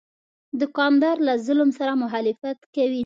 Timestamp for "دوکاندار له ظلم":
0.61-1.69